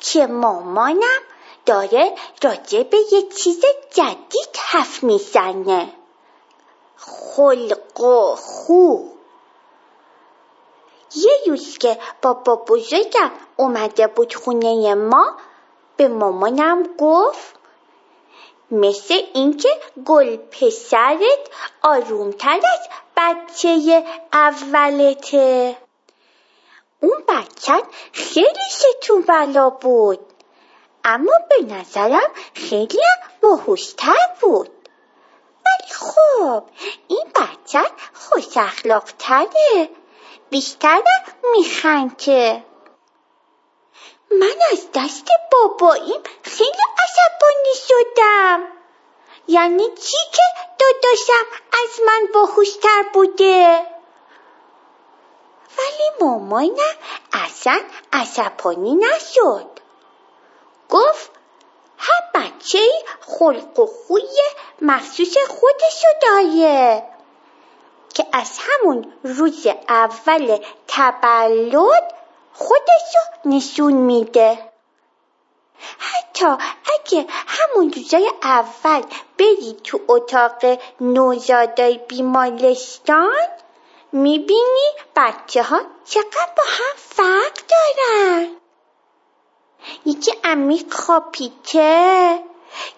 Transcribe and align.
که 0.00 0.26
مامانم 0.26 1.22
داره 1.66 2.14
راجع 2.42 2.82
به 2.82 2.98
یه 3.12 3.22
چیز 3.22 3.64
جدید 3.90 4.56
حرف 4.58 5.02
می‌زنه. 5.02 5.92
خلق 6.96 8.00
و 8.00 8.36
خو. 8.36 8.96
یه 11.14 11.32
روز 11.46 11.78
که 11.78 11.98
بابا 12.22 12.56
بزرگم 12.56 13.30
اومده 13.56 14.06
بود 14.06 14.34
خونه 14.34 14.94
ما 14.94 15.36
به 15.96 16.08
مامانم 16.08 16.82
گفت 16.98 17.54
مثل 18.70 19.14
اینکه 19.34 19.68
گل 20.06 20.36
پسرت 20.36 21.50
آرومتر 21.82 22.56
از 22.56 22.88
بچه 23.16 24.04
اولته. 24.32 25.76
اون 27.02 27.24
بچه 27.28 27.82
خیلی 28.12 28.70
ستون 28.70 29.22
بلا 29.22 29.70
بود. 29.70 30.20
اما 31.04 31.32
به 31.48 31.74
نظرم 31.74 32.30
خیلی 32.54 33.00
باهوشتر 33.40 34.28
بود. 34.40 34.70
ولی 35.66 35.92
خب 35.92 36.64
این 37.08 37.24
بچه 37.34 37.82
خوش 38.14 38.56
اخلاقتره. 38.56 39.88
بیشتر 40.50 41.02
میخنده 41.56 42.64
من 44.30 44.56
از 44.72 44.86
دست 44.94 45.26
باباییم 45.52 46.20
خیلی 46.42 46.82
عصبانی 47.04 47.74
شدم. 47.88 48.64
یعنی 49.48 49.84
چی 49.84 50.16
که 50.32 50.42
داداشم 50.78 51.44
از 51.72 52.00
من 52.06 52.28
باهوشتر 52.34 53.02
بوده؟ 53.14 53.86
ولی 55.92 56.10
مامانم 56.20 56.94
اصلا 57.32 57.80
عصبانی 58.12 58.94
نشد. 58.94 59.66
گفت 60.88 61.30
هر 61.98 62.20
بچه 62.34 62.88
خلق 63.20 63.78
و 63.78 63.86
خوی 63.86 64.40
مخصوص 64.82 65.36
خودشو 65.48 66.08
داره 66.22 67.02
که 68.14 68.26
از 68.32 68.58
همون 68.60 69.12
روز 69.24 69.66
اول 69.88 70.58
تولد 70.88 72.14
خودشو 72.52 73.18
نشون 73.44 73.92
میده. 73.92 74.58
حتی 75.98 76.46
اگه 76.46 77.26
همون 77.28 77.92
روزای 77.92 78.30
اول 78.42 79.02
بری 79.38 79.76
تو 79.84 80.00
اتاق 80.08 80.78
نوزادای 81.00 81.98
بیمارستان 81.98 83.48
می‌بینی 84.12 84.88
بچه 85.16 85.62
ها 85.62 85.80
چقدر 86.04 86.52
با 86.56 86.62
هم 86.66 86.96
فرق 86.96 87.58
دارن. 87.68 88.48
یکی 90.06 90.32
عمیق 90.44 90.94
خوابیده 90.94 92.42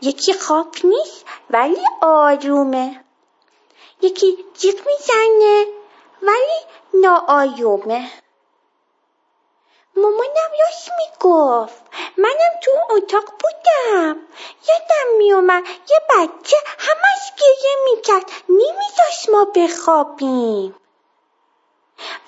یکی 0.02 0.32
خواب 0.32 0.74
نیست 0.84 1.24
ولی 1.50 1.84
آرومه. 2.00 3.04
یکی 4.02 4.44
جیغ 4.54 4.74
می‌زنه 4.86 5.66
ولی 6.22 6.60
ناآیومه 6.94 8.10
مامانم 9.96 10.50
راست 10.64 10.90
می‌گفت. 10.98 11.82
منم 12.16 12.60
تو 12.62 12.70
اتاق 12.90 13.24
بودم. 13.24 14.16
یادم 14.68 15.16
میومد 15.18 15.64
یه 15.66 15.98
بچه 16.10 16.56
همش 16.78 17.32
گریه 17.40 17.76
می‌کرد. 17.84 18.30
نمیذاش 18.48 19.28
ما 19.32 19.44
بخوابیم. 19.44 20.74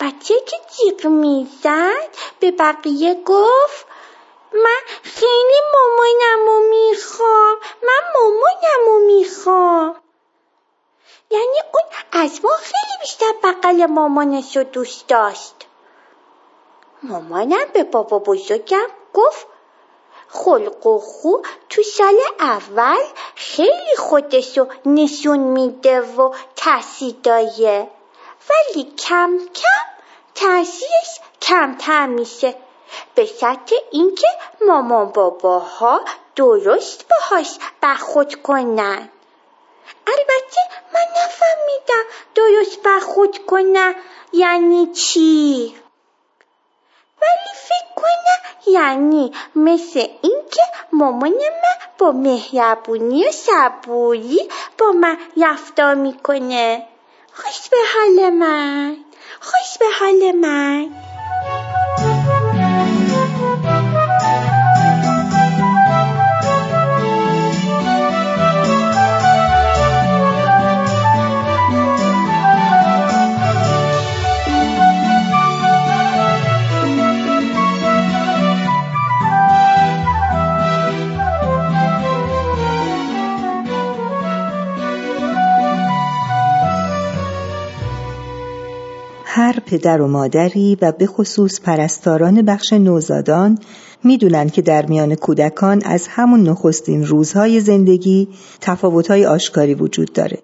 بچه 0.01 0.41
که 0.41 0.57
جیغ 0.77 1.07
می‌زد 1.07 2.09
به 2.41 2.51
بقیه 2.51 3.23
گفت 3.25 3.87
من 4.53 4.81
خیلی 5.03 5.61
مامانمو 5.75 6.69
می‌خوام 6.69 7.57
من 7.83 8.21
مامانمو 8.21 9.07
می‌خوام. 9.07 9.97
یعنی 11.31 11.59
اون 11.75 12.23
از 12.23 12.41
ما 12.45 12.51
خیلی 12.51 13.01
بیشتر 13.01 13.33
بغل 13.43 13.87
مامانش 13.87 14.57
رو 14.57 14.63
دوست 14.63 15.07
داشت. 15.09 15.55
مامانم 17.03 17.65
به 17.73 17.85
بابا 17.85 18.19
بزرگم 18.19 18.87
گفت 19.15 19.47
خلق 20.29 20.87
و 20.87 20.99
خو 20.99 21.33
تو 21.69 21.83
سال 21.83 22.19
اول 22.41 23.05
خیلی 23.35 23.97
خودشو 23.99 24.67
نشون 24.87 25.39
میده 25.39 26.01
و 26.01 26.35
تاثیر 26.57 27.15
ولی 28.51 28.85
کم 28.85 29.39
کم 29.55 29.87
تاثیرش 30.35 31.21
کمتر 31.43 32.07
میشه. 32.07 32.55
به 33.15 33.27
شرط 33.27 33.73
اینکه 33.91 34.27
مامان 34.67 35.09
باباها 35.13 36.01
درست 36.37 37.05
باهاش 37.09 37.59
برخورد 37.81 38.43
کنن. 38.43 39.09
البته 40.07 40.61
من 40.95 41.07
نفهمیدم 41.25 42.05
درست 42.35 42.83
برخورد 42.83 43.39
کنن 43.39 43.95
یعنی 44.33 44.87
چی. 44.87 45.77
ولی 47.23 47.55
فکر 47.55 47.95
کنم 47.97 48.73
یعنی 48.73 49.33
مثل 49.57 50.07
اینکه 50.23 50.63
مامان 50.93 51.33
من 51.33 51.87
با 51.99 52.13
مهربونی 52.13 53.29
و 53.29 53.33
صبوری 53.33 54.49
با 54.79 54.93
من 54.93 55.19
رفتار 55.37 55.95
می‌کنه. 55.95 56.87
خوش 57.37 57.69
به 57.71 57.77
حال 57.95 58.31
من. 58.31 58.97
خوش 59.41 59.79
به 59.81 59.87
حال 60.01 60.33
من. 60.33 60.91
پدر 89.67 90.01
و 90.01 90.09
مادری 90.09 90.79
و 90.83 90.93
به 90.93 91.07
خصوص 91.07 91.61
پرستاران 91.61 92.43
بخش 92.43 92.73
نوزادان 92.73 93.59
می‌دونن 94.05 94.49
که 94.49 94.63
در 94.63 94.87
میان 94.87 95.15
کودکان 95.15 95.83
از 95.85 96.07
همون 96.11 96.49
نخستین 96.49 97.07
روزهای 97.07 97.61
زندگی 97.61 98.29
تفاوتهای 98.61 99.27
آشکاری 99.27 99.75
وجود 99.75 100.13
داره. 100.13 100.39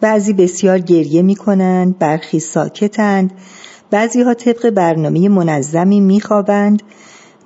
بعضی 0.00 0.32
بسیار 0.32 0.78
گریه 0.78 1.22
می‌کنند، 1.22 1.98
برخی 1.98 2.40
ساکتند، 2.40 3.32
بعضی 3.90 4.22
ها 4.22 4.34
طبق 4.34 4.70
برنامه 4.70 5.28
منظمی 5.28 6.00
میخوابند، 6.00 6.82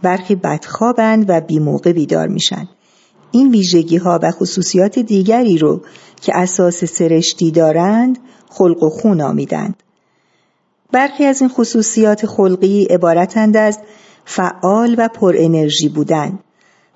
برخی 0.02 0.34
بدخوابند 0.34 1.24
و 1.28 1.40
بیموقع 1.40 1.92
بیدار 1.92 2.28
میشن. 2.28 2.68
این 3.30 3.50
ویژگی 3.50 3.96
ها 3.96 4.20
و 4.22 4.30
خصوصیات 4.30 4.98
دیگری 4.98 5.58
رو 5.58 5.80
که 6.20 6.32
اساس 6.36 6.84
سرشتی 6.84 7.50
دارند 7.50 8.18
خلق 8.50 8.82
و 8.82 8.88
خون 8.88 9.20
آمیدند. 9.20 9.83
برخی 10.94 11.24
از 11.24 11.40
این 11.40 11.50
خصوصیات 11.50 12.26
خلقی 12.26 12.84
عبارتند 12.84 13.56
از 13.56 13.78
فعال 14.24 14.94
و 14.98 15.08
پر 15.08 15.34
انرژی 15.38 15.88
بودن، 15.88 16.38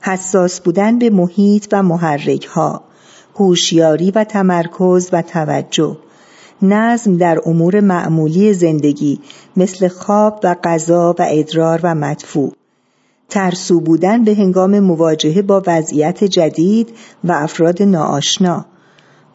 حساس 0.01 0.61
بودن 0.61 0.99
به 0.99 1.11
محیط 1.11 1.67
و 1.73 1.83
محرک 1.83 2.45
ها، 2.45 2.83
هوشیاری 3.35 4.11
و 4.11 4.25
تمرکز 4.25 5.09
و 5.13 5.23
توجه، 5.23 5.99
نظم 6.63 7.17
در 7.17 7.39
امور 7.47 7.81
معمولی 7.81 8.53
زندگی 8.53 9.21
مثل 9.57 9.89
خواب 9.89 10.41
و 10.45 10.57
غذا 10.65 11.15
و 11.19 11.27
ادرار 11.29 11.81
و 11.83 11.95
مدفوع، 11.95 12.53
ترسو 13.29 13.81
بودن 13.81 14.25
به 14.25 14.35
هنگام 14.35 14.81
مواجهه 14.81 15.43
با 15.43 15.63
وضعیت 15.67 16.25
جدید 16.25 16.89
و 17.25 17.33
افراد 17.33 17.83
ناآشنا، 17.83 18.67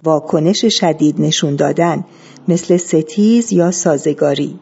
واکنش 0.04 0.65
شدید 0.65 1.21
نشون 1.21 1.56
دادن 1.56 2.06
مثل 2.48 2.78
ستیز 2.78 3.54
یا 3.54 3.72
سازگاری 3.72 4.60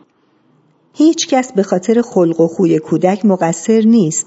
هیچ 0.94 1.28
کس 1.28 1.52
به 1.52 1.64
خاطر 1.64 2.02
خلق 2.02 2.40
و 2.40 2.48
خوی 2.48 2.80
کودک 2.80 3.26
مقصر 3.26 3.82
نیست 3.82 4.26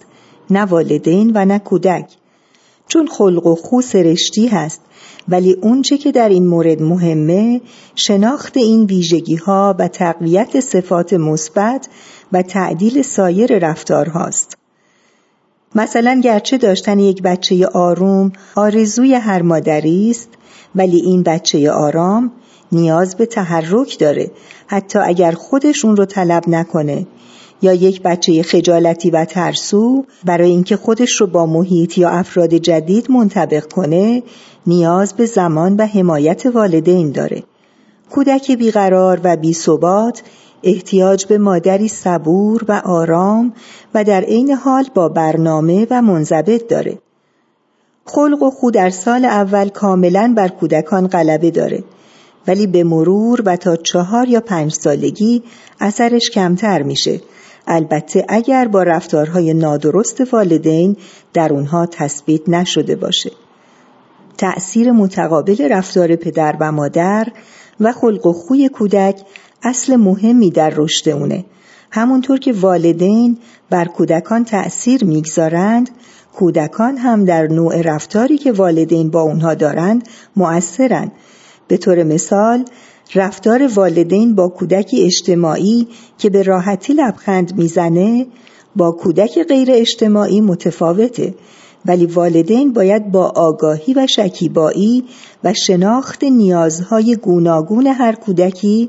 نه 0.50 0.60
والدین 0.60 1.32
و 1.34 1.44
نه 1.44 1.58
کودک 1.58 2.10
چون 2.88 3.06
خلق 3.06 3.46
و 3.46 3.54
خو 3.54 3.80
سرشتی 3.80 4.46
هست 4.46 4.80
ولی 5.28 5.52
اونچه 5.52 5.98
که 5.98 6.12
در 6.12 6.28
این 6.28 6.46
مورد 6.46 6.82
مهمه 6.82 7.60
شناخت 7.94 8.56
این 8.56 8.84
ویژگی 8.84 9.36
ها 9.36 9.76
و 9.78 9.88
تقویت 9.88 10.60
صفات 10.60 11.12
مثبت 11.12 11.88
و 12.32 12.42
تعدیل 12.42 13.02
سایر 13.02 13.58
رفتار 13.58 14.08
هاست. 14.08 14.56
مثلا 15.74 16.20
گرچه 16.24 16.58
داشتن 16.58 16.98
یک 16.98 17.22
بچه 17.22 17.66
آروم 17.66 18.32
آرزوی 18.54 19.14
هر 19.14 19.42
مادری 19.42 20.10
است 20.10 20.28
ولی 20.74 21.00
این 21.00 21.22
بچه 21.22 21.70
آرام 21.70 22.32
نیاز 22.72 23.16
به 23.16 23.26
تحرک 23.26 23.98
داره 23.98 24.30
حتی 24.66 24.98
اگر 24.98 25.32
خودش 25.32 25.84
اون 25.84 25.96
رو 25.96 26.04
طلب 26.04 26.48
نکنه. 26.48 27.06
یا 27.62 27.72
یک 27.72 28.02
بچه 28.02 28.42
خجالتی 28.42 29.10
و 29.10 29.24
ترسو 29.24 30.04
برای 30.24 30.50
اینکه 30.50 30.76
خودش 30.76 31.20
رو 31.20 31.26
با 31.26 31.46
محیط 31.46 31.98
یا 31.98 32.08
افراد 32.08 32.54
جدید 32.54 33.10
منطبق 33.10 33.72
کنه 33.72 34.22
نیاز 34.66 35.14
به 35.14 35.26
زمان 35.26 35.76
و 35.76 35.86
حمایت 35.86 36.46
والدین 36.46 37.12
داره. 37.12 37.42
کودک 38.10 38.50
بیقرار 38.50 39.20
و 39.24 39.36
بیثبات 39.36 40.22
احتیاج 40.62 41.26
به 41.26 41.38
مادری 41.38 41.88
صبور 41.88 42.64
و 42.68 42.82
آرام 42.84 43.52
و 43.94 44.04
در 44.04 44.20
عین 44.20 44.50
حال 44.50 44.84
با 44.94 45.08
برنامه 45.08 45.86
و 45.90 46.02
منضبط 46.02 46.68
داره. 46.68 46.98
خلق 48.04 48.42
و 48.42 48.50
خود 48.50 48.74
در 48.74 48.90
سال 48.90 49.24
اول 49.24 49.68
کاملا 49.68 50.32
بر 50.36 50.48
کودکان 50.48 51.06
غلبه 51.06 51.50
داره. 51.50 51.84
ولی 52.48 52.66
به 52.66 52.84
مرور 52.84 53.42
و 53.46 53.56
تا 53.56 53.76
چهار 53.76 54.28
یا 54.28 54.40
پنج 54.40 54.72
سالگی 54.72 55.42
اثرش 55.80 56.30
کمتر 56.30 56.82
میشه. 56.82 57.20
البته 57.66 58.26
اگر 58.28 58.68
با 58.68 58.82
رفتارهای 58.82 59.54
نادرست 59.54 60.34
والدین 60.34 60.96
در 61.32 61.52
اونها 61.52 61.86
تثبیت 61.86 62.48
نشده 62.48 62.96
باشه. 62.96 63.30
تأثیر 64.38 64.92
متقابل 64.92 65.68
رفتار 65.70 66.16
پدر 66.16 66.56
و 66.60 66.72
مادر 66.72 67.28
و 67.80 67.92
خلق 67.92 68.26
و 68.26 68.32
خوی 68.32 68.68
کودک 68.68 69.20
اصل 69.62 69.96
مهمی 69.96 70.50
در 70.50 70.72
رشد 70.76 71.08
اونه. 71.08 71.44
همونطور 71.90 72.38
که 72.38 72.52
والدین 72.52 73.38
بر 73.70 73.84
کودکان 73.84 74.44
تأثیر 74.44 75.04
می‌گذارند 75.04 75.90
کودکان 76.34 76.96
هم 76.96 77.24
در 77.24 77.46
نوع 77.46 77.82
رفتاری 77.82 78.38
که 78.38 78.52
والدین 78.52 79.10
با 79.10 79.20
اونها 79.20 79.54
دارند 79.54 80.08
مؤثرند. 80.36 81.12
به 81.68 81.76
طور 81.76 82.02
مثال 82.02 82.64
رفتار 83.14 83.66
والدین 83.74 84.34
با 84.34 84.48
کودکی 84.48 85.04
اجتماعی 85.04 85.88
که 86.18 86.30
به 86.30 86.42
راحتی 86.42 86.92
لبخند 86.92 87.58
می‌زنه 87.58 88.26
با 88.76 88.92
کودک 88.92 89.42
غیر 89.48 89.68
اجتماعی 89.70 90.40
متفاوته 90.40 91.34
ولی 91.86 92.06
والدین 92.06 92.72
باید 92.72 93.10
با 93.12 93.32
آگاهی 93.36 93.94
و 93.94 94.06
شکیبایی 94.06 95.04
و 95.44 95.52
شناخت 95.52 96.24
نیازهای 96.24 97.16
گوناگون 97.16 97.86
هر 97.86 98.14
کودکی 98.14 98.88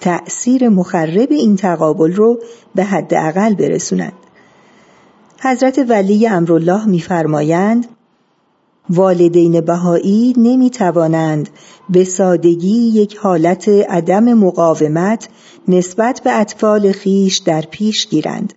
تأثیر 0.00 0.68
مخرب 0.68 1.32
این 1.32 1.56
تقابل 1.56 2.12
رو 2.12 2.38
به 2.74 2.84
حداقل 2.84 3.54
برسونند. 3.54 4.12
حضرت 5.42 5.84
ولی 5.88 6.26
امرالله 6.26 6.88
میفرمایند 6.88 7.86
والدین 8.90 9.60
بهایی 9.60 10.34
نمی 10.36 10.70
توانند 10.70 11.48
به 11.90 12.04
سادگی 12.04 12.88
یک 12.88 13.16
حالت 13.16 13.68
عدم 13.68 14.34
مقاومت 14.34 15.28
نسبت 15.68 16.20
به 16.24 16.40
اطفال 16.40 16.92
خیش 16.92 17.38
در 17.38 17.60
پیش 17.70 18.08
گیرند. 18.08 18.54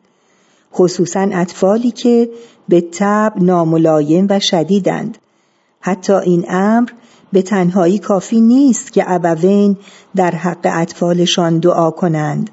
خصوصا 0.73 1.29
اطفالی 1.33 1.91
که 1.91 2.29
به 2.69 2.81
تب 2.81 3.33
ناملایم 3.41 4.27
و 4.29 4.39
شدیدند. 4.39 5.17
حتی 5.79 6.13
این 6.13 6.45
امر 6.49 6.89
به 7.33 7.41
تنهایی 7.41 7.99
کافی 7.99 8.41
نیست 8.41 8.93
که 8.93 9.03
ابوین 9.07 9.77
در 10.15 10.31
حق 10.31 10.71
اطفالشان 10.73 11.59
دعا 11.59 11.91
کنند 11.91 12.49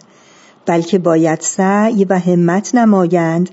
بلکه 0.66 0.98
باید 0.98 1.40
سعی 1.40 2.04
و 2.04 2.18
همت 2.18 2.74
نمایند 2.74 3.50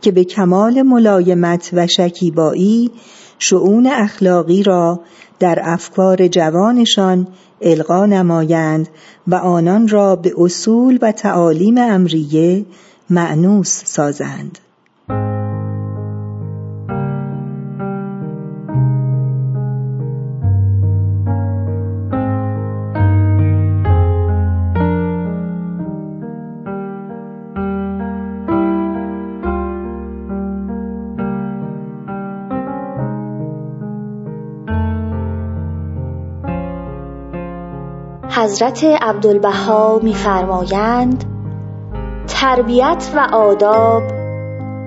که 0.00 0.10
به 0.10 0.24
کمال 0.24 0.82
ملایمت 0.82 1.70
و 1.72 1.86
شکیبایی 1.86 2.90
شعون 3.42 3.86
اخلاقی 3.86 4.62
را 4.62 5.00
در 5.38 5.58
افکار 5.62 6.28
جوانشان 6.28 7.26
القا 7.60 8.06
نمایند 8.06 8.88
و 9.26 9.34
آنان 9.34 9.88
را 9.88 10.16
به 10.16 10.32
اصول 10.38 10.98
و 11.02 11.12
تعالیم 11.12 11.78
امریه 11.78 12.64
معنوس 13.10 13.82
سازند. 13.84 14.58
حضرت 38.40 38.84
عبدالبها 38.84 40.00
میفرمایند 40.02 41.24
تربیت 42.28 43.10
و 43.16 43.28
آداب 43.32 44.02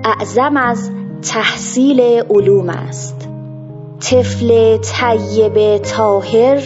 اعظم 0.04 0.56
از 0.56 0.90
تحصیل 1.22 2.00
علوم 2.30 2.68
است. 2.68 3.28
طفل 4.00 4.76
طیب 4.76 5.78
طاهر 5.78 6.60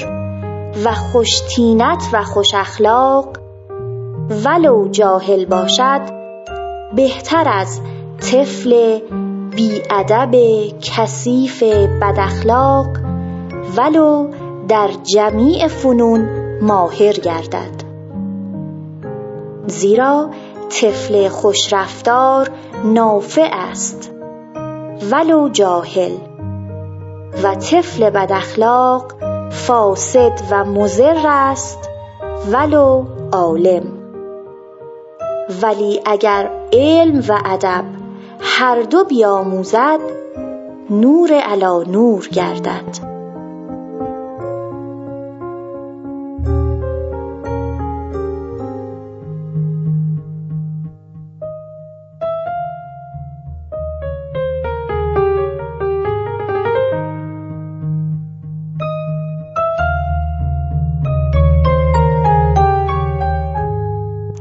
و 0.85 0.95
خوشتینت 0.95 2.09
و 2.13 2.25
خوش 2.25 2.55
اخلاق 2.55 3.29
ولو 4.45 4.89
جاهل 4.89 5.45
باشد 5.45 6.01
بهتر 6.97 7.49
از 7.49 7.81
طفل 8.21 8.99
بیادب 9.57 10.35
کثیف 10.83 11.63
بداخلاق 12.03 12.89
ولو 13.77 14.31
در 14.69 14.89
جمیع 15.03 15.69
فنون 15.69 16.48
ماهر 16.63 17.13
گردد. 17.13 17.89
زیرا 19.67 20.31
طفل 20.71 21.29
خوشرفتار 21.29 22.51
نافع 22.85 23.49
است. 23.53 24.13
ولو 25.11 25.49
جاهل. 25.49 26.13
و 27.43 27.55
طفل 27.55 28.11
بداخلاق 28.11 29.15
فاسد 29.51 30.33
و 30.51 30.65
مضر 30.65 31.25
است. 31.25 31.91
ولو 32.53 33.05
عالم. 33.33 33.85
ولی 35.63 36.01
اگر 36.07 36.51
علم 36.73 37.25
و 37.29 37.39
ادب 37.45 37.85
هر 38.41 38.83
دو 38.83 39.05
بیاموزد 39.05 40.01
نور 40.91 41.33
علا 41.33 41.83
نور 41.83 42.29
گردد. 42.29 43.08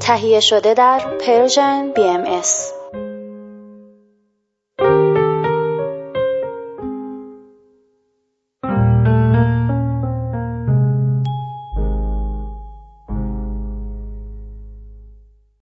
تهیه 0.08 0.40
شده 0.40 0.74
در 0.74 1.00
پرژن 1.00 1.94
BMS 1.94 2.77